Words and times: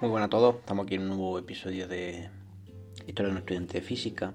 Muy 0.00 0.08
buenas 0.08 0.28
a 0.28 0.30
todos, 0.30 0.54
estamos 0.56 0.86
aquí 0.86 0.94
en 0.94 1.02
un 1.02 1.08
nuevo 1.08 1.38
episodio 1.38 1.86
de 1.86 2.30
Historia 3.06 3.26
de 3.26 3.32
un 3.32 3.36
estudiante 3.36 3.74
de 3.74 3.82
física 3.82 4.32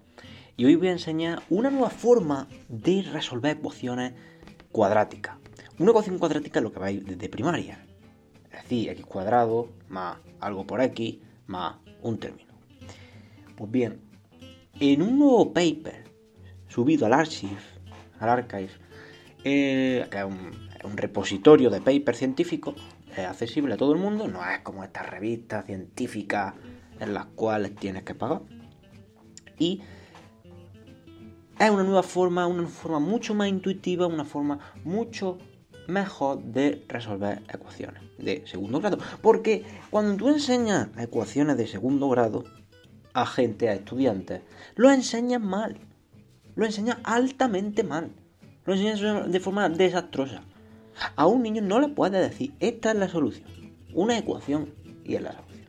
y 0.55 0.65
hoy 0.65 0.76
voy 0.76 0.89
a 0.89 0.91
enseñar 0.91 1.41
una 1.49 1.71
nueva 1.71 1.89
forma 1.89 2.47
de 2.69 3.01
resolver 3.01 3.57
ecuaciones 3.57 4.13
cuadráticas. 4.71 5.38
Una 5.79 5.89
ecuación 5.89 6.20
cuadrática 6.20 6.60
es 6.60 6.63
lo 6.63 6.71
que 6.71 6.78
vais 6.78 7.03
desde 7.03 7.29
primaria, 7.29 7.83
es 8.51 8.62
decir, 8.62 8.89
x 8.89 9.07
cuadrado 9.07 9.70
más 9.89 10.20
algo 10.39 10.67
por 10.67 10.81
x 10.81 11.17
más 11.47 11.78
un 12.03 12.20
término. 12.20 12.53
Pues 13.56 13.71
bien, 13.71 14.02
en 14.79 15.02
un 15.02 15.17
nuevo 15.17 15.52
paper 15.52 16.03
subido 16.67 17.07
al 17.07 17.13
archive, 17.13 17.57
al 18.20 18.29
archive, 18.29 18.70
eh, 19.43 20.05
que 20.11 20.17
es 20.20 20.25
un, 20.25 20.63
repositorio 20.95 21.71
de 21.71 21.81
papers 21.81 22.20
científicos, 22.20 22.75
es 23.17 23.27
accesible 23.27 23.73
a 23.73 23.77
todo 23.77 23.93
el 23.93 23.99
mundo, 23.99 24.27
no 24.27 24.39
es 24.49 24.59
como 24.59 24.83
estas 24.83 25.09
revistas 25.09 25.65
científicas 25.65 26.53
en 26.99 27.13
las 27.13 27.25
cuales 27.25 27.75
tienes 27.75 28.03
que 28.03 28.15
pagar. 28.15 28.41
Y 29.57 29.81
es 31.59 31.70
una 31.70 31.83
nueva 31.83 32.03
forma, 32.03 32.47
una 32.47 32.67
forma 32.67 32.99
mucho 32.99 33.33
más 33.33 33.47
intuitiva, 33.47 34.07
una 34.07 34.25
forma 34.25 34.59
mucho 34.83 35.37
mejor 35.87 36.43
de 36.43 36.83
resolver 36.87 37.43
ecuaciones 37.53 38.01
de 38.17 38.43
segundo 38.45 38.79
grado. 38.79 38.97
Porque 39.21 39.63
cuando 39.89 40.15
tú 40.17 40.29
enseñas 40.29 40.89
ecuaciones 40.97 41.57
de 41.57 41.67
segundo 41.67 42.09
grado 42.09 42.43
a 43.13 43.25
gente, 43.25 43.70
a 43.70 43.73
estudiantes, 43.73 44.41
lo 44.75 44.91
enseñas 44.91 45.41
mal. 45.41 45.77
Lo 46.55 46.65
enseñas 46.65 46.97
altamente 47.03 47.84
mal. 47.84 48.11
Lo 48.65 48.73
enseñas 48.73 49.31
de 49.31 49.39
forma 49.39 49.70
desastrosa. 49.70 50.43
A 51.15 51.27
un 51.27 51.43
niño 51.43 51.62
no 51.62 51.79
le 51.79 51.90
puedes 51.90 52.29
decir, 52.29 52.54
esta 52.60 52.91
es 52.91 52.98
la 52.98 53.07
solución. 53.07 53.48
Una 53.93 54.18
ecuación 54.18 54.74
y 55.04 55.15
es 55.15 55.21
la 55.21 55.34
solución. 55.34 55.65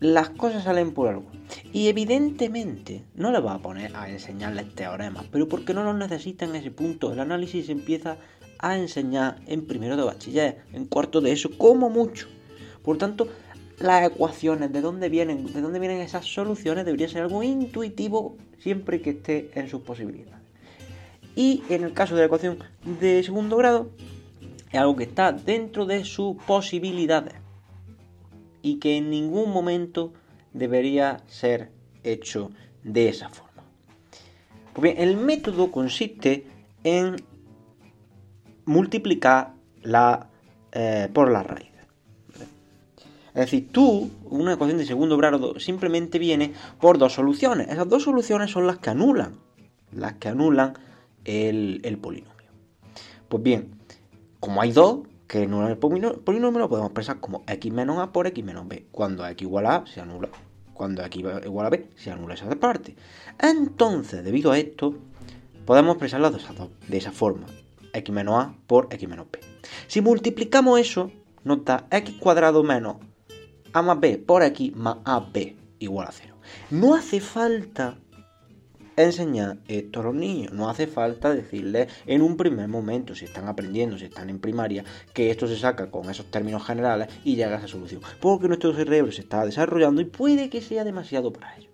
Las 0.00 0.30
cosas 0.30 0.64
salen 0.64 0.92
por 0.92 1.08
algo. 1.08 1.24
Y 1.72 1.88
evidentemente 1.88 3.04
no 3.14 3.32
le 3.32 3.40
va 3.40 3.54
a 3.54 3.58
poner 3.58 3.94
a 3.96 4.08
enseñarles 4.10 4.74
teoremas, 4.74 5.24
pero 5.30 5.48
porque 5.48 5.74
no 5.74 5.84
los 5.84 5.96
necesita 5.96 6.44
en 6.44 6.54
ese 6.54 6.70
punto. 6.70 7.12
El 7.12 7.20
análisis 7.20 7.68
empieza 7.68 8.18
a 8.58 8.76
enseñar 8.76 9.40
en 9.46 9.66
primero 9.66 9.96
de 9.96 10.04
bachiller, 10.04 10.62
en 10.72 10.86
cuarto 10.86 11.20
de 11.20 11.32
eso, 11.32 11.50
como 11.56 11.90
mucho. 11.90 12.28
Por 12.82 12.98
tanto, 12.98 13.28
las 13.78 14.06
ecuaciones, 14.06 14.72
de 14.72 14.80
dónde 14.80 15.08
vienen, 15.08 15.52
de 15.52 15.60
dónde 15.60 15.78
vienen 15.78 16.00
esas 16.00 16.26
soluciones, 16.26 16.84
debería 16.84 17.08
ser 17.08 17.22
algo 17.22 17.42
intuitivo 17.42 18.36
siempre 18.58 19.02
que 19.02 19.10
esté 19.10 19.50
en 19.54 19.68
sus 19.68 19.82
posibilidades. 19.82 20.45
Y 21.36 21.62
en 21.68 21.84
el 21.84 21.92
caso 21.92 22.14
de 22.14 22.22
la 22.22 22.26
ecuación 22.26 22.58
de 22.98 23.22
segundo 23.22 23.58
grado, 23.58 23.90
es 24.72 24.80
algo 24.80 24.96
que 24.96 25.04
está 25.04 25.32
dentro 25.32 25.84
de 25.84 26.04
sus 26.04 26.36
posibilidades 26.44 27.34
y 28.62 28.76
que 28.76 28.96
en 28.96 29.10
ningún 29.10 29.52
momento 29.52 30.12
debería 30.54 31.22
ser 31.28 31.70
hecho 32.02 32.50
de 32.82 33.10
esa 33.10 33.28
forma. 33.28 33.62
Pues 34.72 34.82
bien, 34.82 34.96
el 34.98 35.18
método 35.18 35.70
consiste 35.70 36.46
en 36.82 37.16
multiplicar 38.64 39.52
la, 39.82 40.30
eh, 40.72 41.08
por 41.12 41.30
la 41.30 41.42
raíz. 41.42 41.68
Es 43.28 43.50
decir, 43.50 43.70
tú, 43.70 44.10
una 44.30 44.54
ecuación 44.54 44.78
de 44.78 44.86
segundo 44.86 45.18
grado, 45.18 45.60
simplemente 45.60 46.18
viene 46.18 46.54
por 46.80 46.96
dos 46.96 47.12
soluciones. 47.12 47.68
Esas 47.68 47.86
dos 47.86 48.04
soluciones 48.04 48.50
son 48.50 48.66
las 48.66 48.78
que 48.78 48.88
anulan, 48.88 49.34
las 49.92 50.14
que 50.14 50.28
anulan 50.28 50.72
el, 51.26 51.98
polinomio. 52.00 52.50
Pues 53.28 53.42
bien, 53.42 53.78
como 54.40 54.62
hay 54.62 54.72
dos 54.72 55.00
que 55.26 55.42
anulan 55.42 55.70
el 55.70 55.78
polinomio, 55.78 56.58
lo 56.58 56.68
podemos 56.68 56.90
expresar 56.90 57.20
como 57.20 57.42
x 57.46 57.72
menos 57.72 57.98
a 57.98 58.12
por 58.12 58.26
x 58.28 58.44
menos 58.44 58.68
b. 58.68 58.86
Cuando 58.92 59.26
x 59.26 59.42
igual 59.42 59.66
a, 59.66 59.84
se 59.86 60.00
anula. 60.00 60.28
Cuando 60.72 61.04
x 61.04 61.24
igual 61.44 61.66
a 61.66 61.70
b, 61.70 61.88
se 61.96 62.10
anula 62.10 62.34
esa 62.34 62.48
parte. 62.50 62.94
Entonces, 63.40 64.24
debido 64.24 64.52
a 64.52 64.58
esto, 64.58 64.94
podemos 65.64 65.94
expresarlo 65.94 66.30
de 66.30 66.38
esa, 66.38 66.54
de 66.86 66.96
esa 66.96 67.12
forma. 67.12 67.46
x 67.92 68.14
menos 68.14 68.44
a 68.44 68.54
por 68.66 68.88
x 68.90 69.08
menos 69.08 69.26
b. 69.32 69.40
Si 69.88 70.00
multiplicamos 70.00 70.78
eso, 70.78 71.10
nos 71.42 71.64
da 71.64 71.86
x 71.90 72.14
cuadrado 72.20 72.62
menos 72.62 72.96
a 73.72 73.82
más 73.82 73.98
b 74.00 74.18
por 74.18 74.42
x 74.42 74.74
más 74.76 74.98
ab 75.04 75.56
igual 75.78 76.08
a 76.08 76.12
0. 76.12 76.36
No 76.70 76.94
hace 76.94 77.20
falta 77.20 77.98
enseñar 78.96 79.58
esto 79.68 80.00
a 80.00 80.04
los 80.04 80.14
niños. 80.14 80.52
No 80.52 80.68
hace 80.68 80.86
falta 80.86 81.34
decirles 81.34 81.88
en 82.06 82.22
un 82.22 82.36
primer 82.36 82.68
momento, 82.68 83.14
si 83.14 83.24
están 83.24 83.48
aprendiendo, 83.48 83.98
si 83.98 84.06
están 84.06 84.30
en 84.30 84.38
primaria, 84.38 84.84
que 85.12 85.30
esto 85.30 85.46
se 85.46 85.56
saca 85.56 85.90
con 85.90 86.10
esos 86.10 86.30
términos 86.30 86.66
generales 86.66 87.08
y 87.24 87.36
llega 87.36 87.54
a 87.54 87.58
esa 87.58 87.68
solución. 87.68 88.00
Porque 88.20 88.48
nuestro 88.48 88.74
cerebro 88.74 89.12
se 89.12 89.22
está 89.22 89.44
desarrollando 89.44 90.00
y 90.00 90.06
puede 90.06 90.50
que 90.50 90.62
sea 90.62 90.84
demasiado 90.84 91.32
para 91.32 91.56
ellos. 91.56 91.70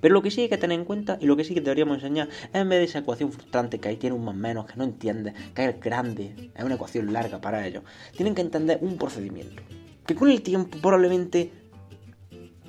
Pero 0.00 0.12
lo 0.12 0.22
que 0.22 0.30
sí 0.30 0.42
hay 0.42 0.48
que 0.48 0.58
tener 0.58 0.78
en 0.78 0.84
cuenta 0.84 1.16
y 1.20 1.26
lo 1.26 1.36
que 1.36 1.44
sí 1.44 1.54
que 1.54 1.60
deberíamos 1.60 1.96
enseñar 1.96 2.28
es 2.28 2.60
en 2.60 2.68
vez 2.68 2.78
de 2.78 2.84
esa 2.84 2.98
ecuación 2.98 3.32
frustrante 3.32 3.80
que 3.80 3.88
ahí 3.88 3.96
tiene 3.96 4.14
un 4.14 4.24
más 4.24 4.34
menos, 4.34 4.66
que 4.66 4.76
no 4.76 4.84
entiende, 4.84 5.32
que 5.54 5.64
es 5.64 5.80
grande, 5.80 6.50
es 6.54 6.62
una 6.62 6.74
ecuación 6.74 7.10
larga 7.12 7.40
para 7.40 7.66
ellos, 7.66 7.84
tienen 8.14 8.34
que 8.34 8.42
entender 8.42 8.78
un 8.82 8.98
procedimiento. 8.98 9.62
Que 10.06 10.14
con 10.14 10.30
el 10.30 10.42
tiempo 10.42 10.76
probablemente 10.82 11.50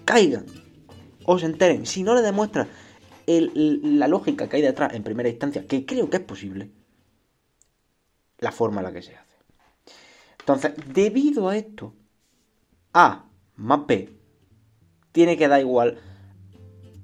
caigan 0.06 0.46
o 1.26 1.38
se 1.38 1.48
enteren. 1.48 1.86
Si 1.86 2.04
no 2.04 2.16
le 2.16 2.22
demuestras 2.22 2.68
la 3.28 4.08
lógica 4.08 4.48
que 4.48 4.58
hay 4.58 4.62
detrás 4.62 4.94
en 4.94 5.04
primera 5.04 5.30
instancia, 5.30 5.66
que 5.68 5.86
creo 5.86 6.10
que 6.10 6.18
es 6.18 6.24
posible, 6.24 6.72
la 8.40 8.52
forma 8.52 8.82
en 8.82 8.86
la 8.86 8.94
que 8.94 9.02
se 9.02 9.16
hace. 9.16 9.36
Entonces, 10.40 10.74
debido 10.94 11.50
a 11.50 11.58
esto, 11.58 11.94
A 12.94 13.26
más 13.56 13.88
B 13.88 14.10
tiene 15.12 15.38
que 15.38 15.48
dar 15.48 15.62
igual 15.62 15.98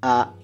a 0.01 0.35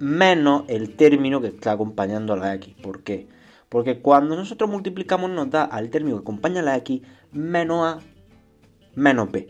menos 0.00 0.64
el 0.68 0.96
término 0.96 1.40
que 1.40 1.48
está 1.48 1.72
acompañando 1.72 2.32
a 2.32 2.36
la 2.36 2.54
X. 2.54 2.74
¿Por 2.82 3.02
qué? 3.02 3.28
Porque 3.68 4.00
cuando 4.00 4.36
nosotros 4.36 4.68
multiplicamos 4.68 5.30
nos 5.30 5.48
da 5.48 5.64
al 5.64 5.88
término 5.90 6.16
que 6.16 6.22
acompaña 6.22 6.60
a 6.60 6.64
la 6.64 6.76
X 6.78 7.02
menos 7.30 7.86
A 7.86 7.98
menos 8.94 9.30
B. 9.30 9.48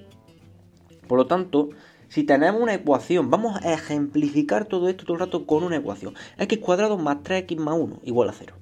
Por 1.08 1.18
lo 1.18 1.26
tanto, 1.26 1.70
si 2.12 2.24
tenemos 2.24 2.60
una 2.60 2.74
ecuación, 2.74 3.30
vamos 3.30 3.56
a 3.64 3.72
ejemplificar 3.72 4.66
todo 4.66 4.90
esto 4.90 5.06
todo 5.06 5.14
el 5.14 5.20
rato 5.20 5.46
con 5.46 5.64
una 5.64 5.76
ecuación. 5.76 6.12
x 6.36 6.58
cuadrado 6.58 6.98
más 6.98 7.16
3x 7.22 7.56
más 7.56 7.74
1 7.74 8.00
igual 8.04 8.28
a 8.28 8.34
0. 8.34 8.54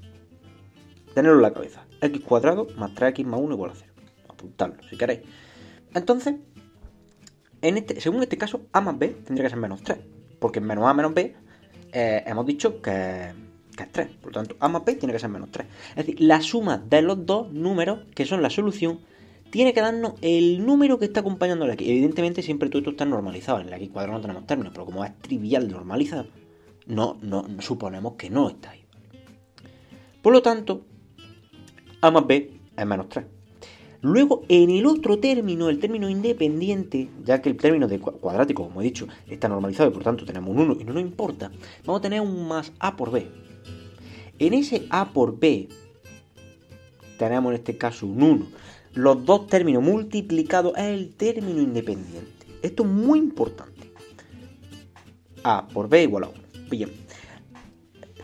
Tenerlo 1.15 1.39
en 1.39 1.43
la 1.43 1.53
cabeza. 1.53 1.85
x 2.01 2.21
cuadrado 2.23 2.69
más 2.77 2.93
3x 2.93 3.25
más 3.25 3.41
1 3.41 3.53
igual 3.53 3.73
a 3.73 3.75
0. 3.75 3.93
Apuntarlo 4.29 4.77
si 4.89 4.97
queréis. 4.97 5.23
Entonces, 5.95 6.37
en 7.61 7.77
este, 7.77 8.01
según 8.01 8.23
este 8.23 8.39
caso, 8.39 8.61
a 8.71 8.81
más 8.81 8.97
b 8.97 9.09
tendría 9.09 9.47
que 9.47 9.51
ser 9.51 9.59
menos 9.59 9.83
3. 9.83 9.99
Porque 10.39 10.61
menos 10.61 10.87
a 10.87 10.95
menos 10.95 11.13
b 11.13 11.35
eh, 11.91 12.23
hemos 12.27 12.47
dicho 12.47 12.81
que, 12.81 13.33
que 13.77 13.83
es 13.83 13.91
3. 13.91 14.11
Por 14.23 14.27
lo 14.27 14.43
tanto, 14.43 14.57
a 14.61 14.69
más 14.69 14.85
b 14.85 14.95
tiene 14.95 15.13
que 15.13 15.19
ser 15.19 15.29
menos 15.29 15.51
3. 15.51 15.67
Es 15.89 15.97
decir, 15.97 16.21
la 16.21 16.41
suma 16.41 16.79
de 16.79 17.03
los 17.03 17.27
dos 17.27 17.51
números, 17.51 18.07
que 18.15 18.27
son 18.27 18.43
la 18.43 18.51
solución, 18.51 19.01
tiene 19.51 19.73
que 19.73 19.81
darnos 19.81 20.15
el 20.23 20.65
número 20.65 20.99
que 20.99 21.05
está 21.07 21.21
acompañando 21.21 21.67
la 21.67 21.75
x. 21.75 21.87
Evidentemente 21.87 22.43
siempre 22.43 22.69
todo 22.69 22.79
esto 22.79 22.91
está 22.91 23.05
normalizado. 23.05 23.61
En 23.61 23.71
la 23.71 23.77
x 23.77 23.91
cuadrado 23.91 24.19
no 24.19 24.23
tenemos 24.23 24.47
términos, 24.47 24.73
pero 24.73 24.87
como 24.87 25.05
es 25.05 25.17
trivial 25.19 25.69
normalizar, 25.71 26.27
no, 26.87 27.19
no, 27.23 27.47
suponemos 27.61 28.15
que 28.15 28.31
no 28.31 28.49
está 28.49 28.71
ahí. 28.71 28.85
Por 30.23 30.33
lo 30.33 30.43
tanto, 30.43 30.83
a 32.01 32.11
más 32.11 32.27
b 32.27 32.51
es 32.77 32.87
menos 32.87 33.09
3. 33.09 33.27
Luego, 34.03 34.45
en 34.49 34.71
el 34.71 34.87
otro 34.87 35.19
término, 35.19 35.69
el 35.69 35.79
término 35.79 36.09
independiente, 36.09 37.11
ya 37.23 37.43
que 37.43 37.51
el 37.51 37.57
término 37.59 37.87
de 37.87 37.99
cuadrático, 37.99 38.65
como 38.65 38.81
he 38.81 38.85
dicho, 38.85 39.07
está 39.29 39.47
normalizado 39.49 39.91
y 39.91 39.93
por 39.93 40.03
tanto 40.03 40.25
tenemos 40.25 40.51
un 40.51 40.61
1 40.61 40.77
y 40.81 40.85
no 40.85 40.95
nos 40.95 41.03
importa, 41.03 41.51
vamos 41.85 41.99
a 41.99 42.03
tener 42.03 42.23
un 42.23 42.49
más 42.49 42.73
a 42.79 42.97
por 42.97 43.11
b. 43.11 43.27
En 44.39 44.55
ese 44.55 44.87
a 44.89 45.13
por 45.13 45.39
b 45.39 45.69
tenemos 47.19 47.51
en 47.51 47.57
este 47.57 47.77
caso 47.77 48.07
un 48.07 48.23
1 48.23 48.47
los 48.95 49.25
dos 49.25 49.47
términos 49.47 49.83
multiplicados 49.83 50.75
es 50.77 50.85
el 50.85 51.15
término 51.15 51.61
independiente. 51.61 52.47
Esto 52.63 52.83
es 52.83 52.89
muy 52.89 53.19
importante. 53.19 53.93
A 55.45 55.69
por 55.69 55.89
B 55.89 56.03
igual 56.03 56.25
a 56.25 56.29
1. 56.29 56.39
Bien. 56.71 56.91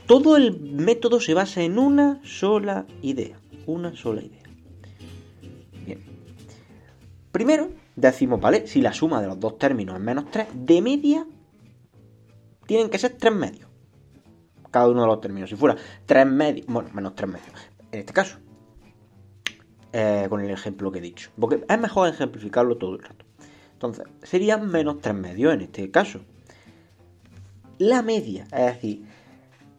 Todo 0.06 0.36
el 0.36 0.60
método 0.60 1.20
se 1.20 1.34
basa 1.34 1.62
en 1.62 1.78
una 1.78 2.20
sola 2.24 2.86
idea. 3.02 3.38
Una 3.66 3.96
sola 3.96 4.22
idea. 4.22 4.42
Bien. 5.84 6.04
Primero, 7.32 7.70
decimos, 7.96 8.40
¿vale? 8.40 8.66
Si 8.66 8.80
la 8.80 8.92
suma 8.92 9.20
de 9.20 9.28
los 9.28 9.40
dos 9.40 9.58
términos 9.58 9.96
es 9.96 10.02
menos 10.02 10.30
3, 10.30 10.48
de 10.54 10.82
media 10.82 11.26
tienen 12.66 12.90
que 12.90 12.98
ser 12.98 13.16
3 13.16 13.34
medios. 13.34 13.68
Cada 14.70 14.88
uno 14.88 15.00
de 15.00 15.06
los 15.06 15.20
términos. 15.20 15.48
Si 15.48 15.56
fuera 15.56 15.76
3 16.04 16.26
medios, 16.26 16.66
bueno, 16.66 16.90
menos 16.92 17.14
3 17.14 17.30
medios. 17.30 17.48
En 17.90 18.00
este 18.00 18.12
caso, 18.12 18.38
eh, 19.98 20.26
con 20.28 20.42
el 20.42 20.50
ejemplo 20.50 20.92
que 20.92 20.98
he 20.98 21.00
dicho. 21.02 21.30
Porque 21.40 21.64
es 21.66 21.78
mejor 21.78 22.10
ejemplificarlo 22.10 22.76
todo 22.76 22.96
el 22.96 23.02
rato. 23.02 23.24
Entonces, 23.72 24.04
sería 24.22 24.58
menos 24.58 25.00
3 25.00 25.14
medios 25.14 25.54
en 25.54 25.62
este 25.62 25.90
caso. 25.90 26.20
La 27.78 28.02
media, 28.02 28.44
es 28.52 28.74
decir, 28.74 29.06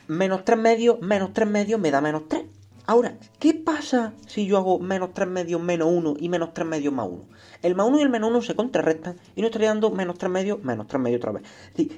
menos 0.07 0.43
3 0.43 0.57
medios, 0.57 0.99
menos 1.01 1.33
3 1.33 1.47
medios 1.47 1.79
me 1.79 1.91
da 1.91 2.01
menos 2.01 2.27
3. 2.27 2.45
Ahora, 2.87 3.15
¿qué 3.37 3.53
pasa 3.53 4.13
si 4.25 4.47
yo 4.47 4.57
hago 4.57 4.79
menos 4.79 5.13
3 5.13 5.27
medios 5.27 5.61
menos 5.61 5.87
1 5.91 6.15
y 6.19 6.29
menos 6.29 6.51
3 6.51 6.67
medios 6.67 6.91
más 6.91 7.07
1? 7.07 7.23
El 7.61 7.75
más 7.75 7.87
1 7.87 7.99
y 7.99 8.01
el 8.01 8.09
menos 8.09 8.31
1 8.31 8.41
se 8.41 8.55
contrarrestan 8.55 9.17
y 9.35 9.41
nos 9.41 9.49
estaría 9.49 9.67
dando 9.67 9.91
menos 9.91 10.17
3 10.17 10.31
medios 10.31 10.63
menos 10.63 10.87
3 10.87 10.99
medios 10.99 11.19
otra 11.19 11.33
vez. 11.33 11.43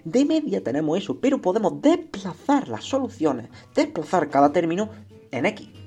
de 0.04 0.26
media 0.26 0.62
tenemos 0.62 0.98
eso, 0.98 1.22
pero 1.22 1.40
podemos 1.42 1.82
desplazar 1.82 2.68
las 2.68 2.84
soluciones, 2.84 3.48
desplazar 3.74 4.30
cada 4.30 4.52
término 4.52 4.90
en 5.32 5.46
X. 5.46 5.79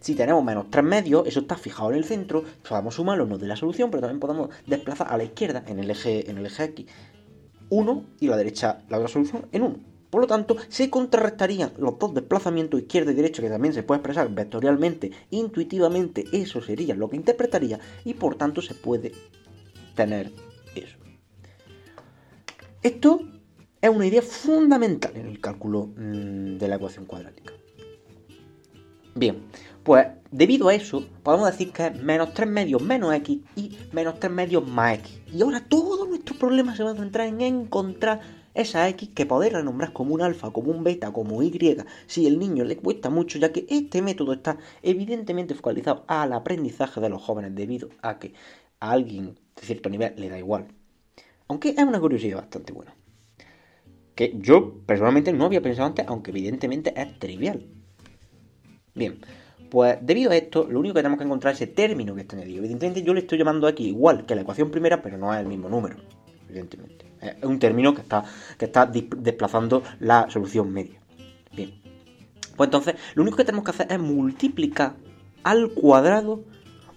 Si 0.00 0.14
tenemos 0.14 0.44
menos 0.44 0.70
3 0.70 0.84
medios, 0.84 1.26
eso 1.26 1.40
está 1.40 1.56
fijado 1.56 1.90
en 1.90 1.96
el 1.96 2.04
centro, 2.04 2.44
podemos 2.66 2.94
sumar 2.94 3.18
nodos 3.18 3.40
de 3.40 3.46
la 3.46 3.56
solución, 3.56 3.90
pero 3.90 4.00
también 4.00 4.20
podemos 4.20 4.50
desplazar 4.66 5.08
a 5.10 5.16
la 5.16 5.24
izquierda 5.24 5.64
en 5.66 5.78
el 5.78 5.90
eje, 5.90 6.30
en 6.30 6.38
el 6.38 6.46
eje 6.46 6.64
X 6.64 6.86
1 7.68 8.04
y 8.20 8.26
la 8.26 8.36
derecha 8.36 8.82
la 8.88 8.98
otra 8.98 9.08
solución 9.08 9.46
en 9.52 9.62
1. 9.62 9.76
Por 10.10 10.22
lo 10.22 10.26
tanto, 10.26 10.56
se 10.68 10.90
contrarrestarían 10.90 11.72
los 11.78 11.98
dos 11.98 12.12
desplazamientos 12.14 12.80
izquierda 12.80 13.12
y 13.12 13.14
derecha, 13.14 13.42
que 13.42 13.48
también 13.48 13.72
se 13.72 13.84
puede 13.84 13.98
expresar 13.98 14.28
vectorialmente, 14.28 15.12
intuitivamente, 15.30 16.24
eso 16.32 16.60
sería 16.60 16.96
lo 16.96 17.08
que 17.08 17.16
interpretaría, 17.16 17.78
y 18.04 18.14
por 18.14 18.34
tanto 18.34 18.60
se 18.60 18.74
puede 18.74 19.12
tener 19.94 20.32
eso. 20.74 20.96
Esto 22.82 23.20
es 23.80 23.90
una 23.90 24.06
idea 24.06 24.22
fundamental 24.22 25.12
en 25.14 25.26
el 25.26 25.40
cálculo 25.40 25.90
mm, 25.96 26.58
de 26.58 26.68
la 26.68 26.76
ecuación 26.76 27.04
cuadrática. 27.04 27.52
Bien, 29.14 29.38
pues 29.82 30.06
debido 30.30 30.68
a 30.68 30.74
eso, 30.74 31.04
podemos 31.22 31.50
decir 31.50 31.72
que 31.72 31.86
es 31.86 32.02
menos 32.02 32.32
3 32.32 32.48
medios 32.48 32.82
menos 32.82 33.12
x 33.14 33.38
y 33.56 33.76
menos 33.92 34.20
3 34.20 34.32
medios 34.32 34.66
más 34.66 34.98
x. 34.98 35.20
Y 35.32 35.42
ahora 35.42 35.60
todo 35.68 36.06
nuestro 36.06 36.36
problema 36.36 36.76
se 36.76 36.84
va 36.84 36.92
a 36.92 36.96
centrar 36.96 37.26
en 37.26 37.40
encontrar 37.40 38.20
esa 38.54 38.88
X 38.88 39.10
que 39.14 39.26
poder 39.26 39.52
renombrar 39.52 39.92
como 39.92 40.14
un 40.14 40.22
alfa, 40.22 40.50
como 40.50 40.70
un 40.70 40.82
beta, 40.84 41.12
como 41.12 41.42
Y, 41.42 41.76
si 42.06 42.26
el 42.26 42.38
niño 42.38 42.64
le 42.64 42.76
cuesta 42.76 43.10
mucho, 43.10 43.38
ya 43.38 43.52
que 43.52 43.66
este 43.68 44.02
método 44.02 44.32
está 44.32 44.58
evidentemente 44.82 45.54
focalizado 45.54 46.04
al 46.08 46.32
aprendizaje 46.32 47.00
de 47.00 47.08
los 47.08 47.22
jóvenes 47.22 47.54
debido 47.54 47.90
a 48.02 48.18
que 48.18 48.34
a 48.80 48.90
alguien 48.90 49.38
de 49.56 49.62
cierto 49.62 49.88
nivel 49.88 50.14
le 50.16 50.28
da 50.28 50.38
igual. 50.38 50.68
Aunque 51.48 51.70
es 51.70 51.78
una 51.78 52.00
curiosidad 52.00 52.38
bastante 52.38 52.72
buena. 52.72 52.94
Que 54.14 54.34
yo 54.36 54.80
personalmente 54.86 55.32
no 55.32 55.44
había 55.44 55.62
pensado 55.62 55.86
antes, 55.86 56.06
aunque 56.08 56.30
evidentemente 56.30 56.92
es 57.00 57.18
trivial. 57.18 57.66
Bien, 59.00 59.18
pues 59.70 59.96
debido 60.02 60.30
a 60.30 60.36
esto, 60.36 60.66
lo 60.68 60.78
único 60.78 60.92
que 60.92 60.98
tenemos 60.98 61.16
que 61.16 61.24
encontrar 61.24 61.54
es 61.54 61.62
ese 61.62 61.72
término 61.72 62.14
que 62.14 62.20
está 62.20 62.36
en 62.36 62.42
el 62.42 62.54
Evidentemente 62.54 63.02
yo 63.02 63.14
le 63.14 63.20
estoy 63.20 63.38
llamando 63.38 63.66
aquí 63.66 63.86
igual 63.86 64.26
que 64.26 64.34
la 64.34 64.42
ecuación 64.42 64.70
primera, 64.70 65.00
pero 65.00 65.16
no 65.16 65.32
es 65.32 65.40
el 65.40 65.46
mismo 65.46 65.70
número, 65.70 65.96
evidentemente. 66.50 67.06
Es 67.18 67.42
un 67.42 67.58
término 67.58 67.94
que 67.94 68.02
está, 68.02 68.22
que 68.58 68.66
está 68.66 68.84
desplazando 68.84 69.82
la 70.00 70.28
solución 70.28 70.70
media. 70.70 71.00
Bien. 71.56 71.80
Pues 72.58 72.66
entonces, 72.66 72.96
lo 73.14 73.22
único 73.22 73.38
que 73.38 73.44
tenemos 73.46 73.64
que 73.64 73.70
hacer 73.70 73.86
es 73.90 73.98
multiplicar 73.98 74.96
al 75.44 75.70
cuadrado 75.70 76.44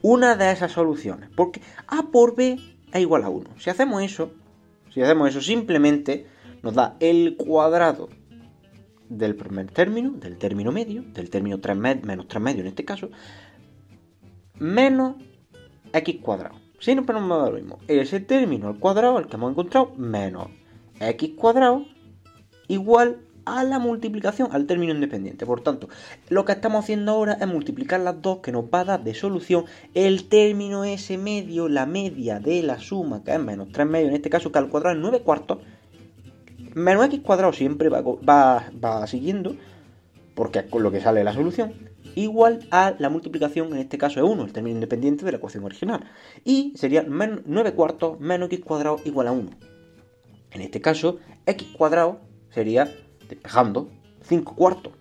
una 0.01 0.35
de 0.35 0.51
esas 0.51 0.73
soluciones. 0.73 1.29
Porque 1.33 1.61
A 1.87 2.11
por 2.11 2.35
B 2.35 2.59
es 2.91 3.01
igual 3.01 3.23
a 3.23 3.29
1. 3.29 3.49
Si 3.59 3.69
hacemos 3.69 4.03
eso, 4.03 4.33
si 4.93 5.01
hacemos 5.01 5.29
eso, 5.29 5.39
simplemente 5.39 6.27
nos 6.63 6.73
da 6.73 6.97
el 6.99 7.37
cuadrado 7.37 8.09
del 9.17 9.35
primer 9.35 9.71
término, 9.71 10.11
del 10.11 10.37
término 10.37 10.71
medio, 10.71 11.03
del 11.13 11.29
término 11.29 11.59
3 11.59 11.75
menos 12.03 12.27
3 12.27 12.41
medio 12.41 12.61
en 12.61 12.67
este 12.67 12.85
caso, 12.85 13.09
menos 14.59 15.15
x 15.93 16.17
cuadrado. 16.21 16.55
Siempre 16.79 17.17
nos 17.19 17.29
da 17.29 17.49
lo 17.49 17.55
mismo. 17.55 17.79
Ese 17.87 18.19
término 18.19 18.67
al 18.67 18.79
cuadrado, 18.79 19.17
el 19.19 19.27
que 19.27 19.35
hemos 19.35 19.51
encontrado, 19.51 19.93
menos 19.95 20.47
x 20.99 21.31
cuadrado 21.35 21.85
igual 22.67 23.19
a 23.45 23.63
la 23.63 23.79
multiplicación 23.79 24.49
al 24.51 24.65
término 24.65 24.93
independiente. 24.93 25.45
Por 25.45 25.61
tanto, 25.61 25.89
lo 26.29 26.45
que 26.45 26.53
estamos 26.53 26.83
haciendo 26.83 27.11
ahora 27.11 27.33
es 27.33 27.47
multiplicar 27.47 27.99
las 27.99 28.21
dos 28.21 28.39
que 28.39 28.51
nos 28.51 28.65
va 28.65 28.81
a 28.81 28.85
dar 28.85 29.03
de 29.03 29.13
solución 29.13 29.65
el 29.93 30.27
término 30.29 30.83
ese 30.83 31.17
medio, 31.17 31.69
la 31.69 31.85
media 31.85 32.39
de 32.39 32.63
la 32.63 32.79
suma, 32.79 33.23
que 33.23 33.33
es 33.33 33.39
menos 33.39 33.69
3 33.71 33.87
medios, 33.87 34.09
en 34.09 34.15
este 34.15 34.29
caso 34.29 34.51
que 34.51 34.59
al 34.59 34.69
cuadrado 34.69 34.95
es 34.95 35.01
9 35.01 35.21
cuartos, 35.21 35.59
menos 36.75 37.05
x 37.05 37.21
cuadrado 37.21 37.53
siempre 37.53 37.89
va, 37.89 39.07
siguiendo, 39.07 39.55
porque 40.35 40.59
es 40.59 40.65
con 40.65 40.83
lo 40.83 40.91
que 40.91 41.01
sale 41.01 41.23
la 41.23 41.33
solución, 41.33 41.73
igual 42.15 42.67
a 42.71 42.95
la 42.99 43.09
multiplicación, 43.09 43.73
en 43.73 43.79
este 43.79 43.97
caso 43.97 44.19
es 44.19 44.29
1, 44.29 44.43
el 44.43 44.53
término 44.53 44.75
independiente 44.75 45.25
de 45.25 45.31
la 45.31 45.37
ecuación 45.37 45.63
original. 45.63 46.09
Y 46.43 46.73
sería 46.75 47.05
9 47.07 47.73
cuartos 47.73 48.19
menos 48.19 48.47
x 48.51 48.65
cuadrado 48.65 48.99
igual 49.05 49.27
a 49.27 49.31
1. 49.31 49.49
En 50.51 50.61
este 50.61 50.81
caso, 50.81 51.19
x 51.45 51.67
cuadrado 51.75 52.21
sería, 52.49 52.93
despejando, 53.27 53.89
5 54.21 54.55
cuartos. 54.55 54.93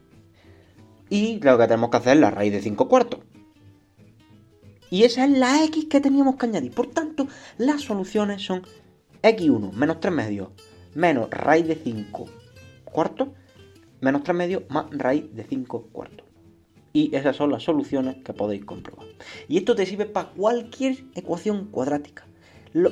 Y 1.10 1.40
lo 1.40 1.58
que 1.58 1.64
tenemos 1.64 1.90
que 1.90 1.96
hacer 1.98 2.14
es 2.14 2.20
la 2.20 2.30
raíz 2.30 2.52
de 2.52 2.60
5 2.62 2.88
cuartos. 2.88 3.20
Y 4.90 5.04
esa 5.04 5.24
es 5.24 5.30
la 5.30 5.64
x 5.64 5.86
que 5.86 6.00
teníamos 6.00 6.36
que 6.36 6.46
añadir. 6.46 6.72
Por 6.72 6.88
tanto, 6.88 7.26
las 7.58 7.82
soluciones 7.82 8.42
son 8.42 8.62
x1 9.22 9.72
menos 9.72 10.00
3 10.00 10.12
medios 10.12 10.48
menos 10.94 11.30
raíz 11.30 11.66
de 11.66 11.76
5 11.76 12.28
cuartos 12.84 13.28
menos 14.00 14.22
3 14.24 14.36
medios 14.36 14.62
más 14.68 14.86
raíz 14.90 15.34
de 15.34 15.44
5 15.44 15.88
cuartos 15.92 16.32
y 16.92 17.14
esas 17.16 17.36
son 17.36 17.50
las 17.50 17.62
soluciones 17.62 18.16
que 18.22 18.32
podéis 18.32 18.64
comprobar. 18.64 19.06
Y 19.48 19.58
esto 19.58 19.74
te 19.74 19.86
sirve 19.86 20.06
para 20.06 20.30
cualquier 20.30 21.04
ecuación 21.14 21.66
cuadrática. 21.66 22.26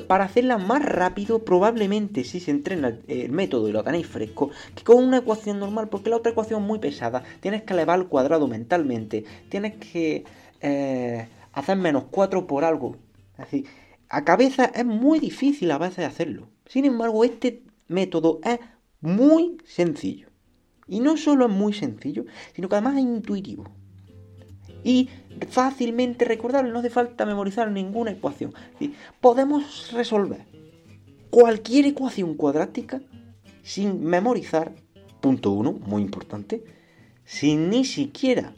para 0.07 0.25
hacerla 0.25 0.59
más 0.59 0.85
rápido, 0.85 1.43
probablemente 1.43 2.23
si 2.23 2.39
se 2.39 2.51
entrena 2.51 2.99
el 3.07 3.31
método 3.31 3.67
y 3.67 3.71
lo 3.71 3.83
tenéis 3.83 4.05
fresco, 4.05 4.51
que 4.75 4.83
con 4.83 5.03
una 5.03 5.17
ecuación 5.17 5.59
normal, 5.59 5.89
porque 5.89 6.11
la 6.11 6.17
otra 6.17 6.33
ecuación 6.33 6.61
es 6.61 6.67
muy 6.67 6.77
pesada, 6.77 7.23
tienes 7.39 7.63
que 7.63 7.73
elevar 7.73 7.99
al 7.99 8.07
cuadrado 8.07 8.47
mentalmente, 8.47 9.25
tienes 9.49 9.77
que 9.77 10.23
eh, 10.61 11.27
hacer 11.53 11.77
menos 11.77 12.03
4 12.11 12.45
por 12.45 12.63
algo. 12.63 12.95
Decir, 13.39 13.65
a 14.07 14.23
cabeza 14.23 14.65
es 14.65 14.85
muy 14.85 15.19
difícil 15.19 15.71
a 15.71 15.79
veces 15.79 16.05
hacerlo. 16.05 16.47
Sin 16.67 16.85
embargo, 16.85 17.23
este 17.23 17.63
método 17.91 18.39
es 18.43 18.59
muy 19.01 19.57
sencillo. 19.65 20.29
Y 20.87 20.99
no 20.99 21.17
solo 21.17 21.45
es 21.45 21.51
muy 21.51 21.73
sencillo, 21.73 22.25
sino 22.53 22.67
que 22.67 22.75
además 22.75 22.95
es 22.95 23.01
intuitivo 23.01 23.65
y 24.83 25.09
fácilmente 25.49 26.25
recordable, 26.25 26.71
no 26.71 26.79
hace 26.79 26.89
falta 26.89 27.25
memorizar 27.25 27.71
ninguna 27.71 28.11
ecuación. 28.11 28.53
Podemos 29.19 29.91
resolver 29.91 30.45
cualquier 31.29 31.85
ecuación 31.85 32.35
cuadrática 32.35 33.01
sin 33.63 34.03
memorizar, 34.03 34.73
punto 35.21 35.51
uno, 35.51 35.73
muy 35.73 36.01
importante, 36.01 36.63
sin 37.23 37.69
ni 37.69 37.85
siquiera, 37.85 38.53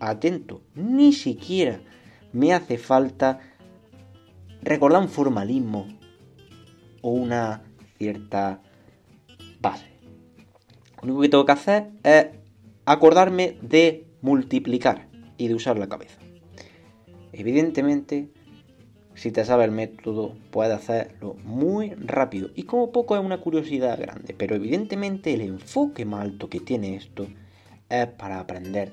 atento, 0.00 0.62
ni 0.74 1.12
siquiera 1.12 1.80
me 2.32 2.52
hace 2.52 2.78
falta 2.78 3.40
recordar 4.62 5.02
un 5.02 5.08
formalismo 5.08 5.86
o 7.02 7.10
una 7.10 7.62
cierta 7.98 8.62
Lo 11.02 11.04
único 11.04 11.20
que 11.20 11.28
tengo 11.28 11.46
que 11.46 11.52
hacer 11.52 11.90
es 12.02 12.26
acordarme 12.84 13.56
de 13.62 14.06
multiplicar 14.20 15.08
y 15.36 15.48
de 15.48 15.54
usar 15.54 15.78
la 15.78 15.88
cabeza. 15.88 16.18
Evidentemente, 17.32 18.30
si 19.14 19.30
te 19.30 19.44
sabe 19.44 19.64
el 19.64 19.70
método, 19.70 20.36
puedes 20.50 20.74
hacerlo 20.74 21.36
muy 21.44 21.90
rápido 21.90 22.50
y 22.54 22.64
como 22.64 22.92
poco 22.92 23.16
es 23.16 23.24
una 23.24 23.40
curiosidad 23.40 23.98
grande, 23.98 24.34
pero 24.36 24.56
evidentemente 24.56 25.34
el 25.34 25.42
enfoque 25.42 26.04
más 26.04 26.22
alto 26.22 26.48
que 26.48 26.60
tiene 26.60 26.96
esto 26.96 27.26
es 27.88 28.06
para 28.06 28.40
aprender 28.40 28.92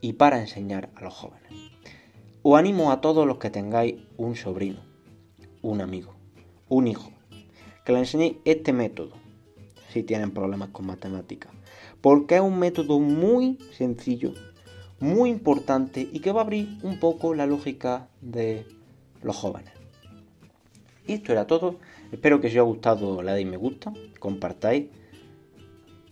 y 0.00 0.14
para 0.14 0.40
enseñar 0.40 0.90
a 0.94 1.02
los 1.02 1.14
jóvenes. 1.14 1.52
Os 2.42 2.58
animo 2.58 2.90
a 2.92 3.00
todos 3.00 3.26
los 3.26 3.38
que 3.38 3.50
tengáis 3.50 3.94
un 4.18 4.36
sobrino, 4.36 4.80
un 5.62 5.80
amigo, 5.80 6.14
un 6.68 6.86
hijo, 6.86 7.10
que 7.84 7.92
le 7.92 8.00
enseñéis 8.00 8.36
este 8.44 8.72
método 8.74 9.23
si 9.94 10.02
tienen 10.02 10.32
problemas 10.32 10.68
con 10.68 10.86
matemáticas, 10.86 11.52
porque 12.02 12.34
es 12.34 12.42
un 12.42 12.58
método 12.58 13.00
muy 13.00 13.58
sencillo 13.72 14.34
muy 15.00 15.30
importante 15.30 16.08
y 16.12 16.20
que 16.20 16.32
va 16.32 16.40
a 16.40 16.44
abrir 16.44 16.78
un 16.82 16.98
poco 16.98 17.34
la 17.34 17.46
lógica 17.46 18.08
de 18.20 18.66
los 19.22 19.36
jóvenes. 19.36 19.72
Y 21.06 21.14
esto 21.14 21.32
era 21.32 21.46
todo. 21.46 21.78
Espero 22.10 22.40
que 22.40 22.46
os 22.46 22.52
haya 22.52 22.62
gustado 22.62 23.22
la 23.22 23.34
de 23.34 23.44
me 23.44 23.56
gusta, 23.56 23.92
compartáis, 24.18 24.86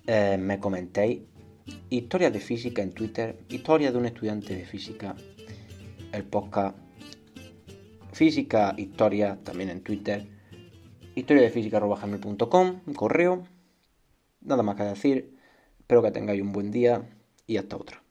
eh, 0.06 0.36
me 0.38 0.58
comentéis. 0.58 1.20
Historias 1.90 2.32
de 2.32 2.40
física 2.40 2.82
en 2.82 2.92
Twitter, 2.92 3.38
historia 3.48 3.92
de 3.92 3.98
un 3.98 4.06
estudiante 4.06 4.56
de 4.56 4.64
física, 4.64 5.14
el 6.10 6.24
podcast 6.24 6.76
Física 8.12 8.74
Historia 8.76 9.38
también 9.44 9.70
en 9.70 9.80
Twitter, 9.80 10.26
historia 11.14 11.44
de 11.44 11.50
correo. 12.94 13.46
Nada 14.44 14.62
más 14.62 14.76
que 14.76 14.84
decir. 14.84 15.36
Espero 15.78 16.02
que 16.02 16.10
tengáis 16.10 16.42
un 16.42 16.52
buen 16.52 16.70
día 16.70 17.08
y 17.46 17.56
hasta 17.56 17.76
otra. 17.76 18.01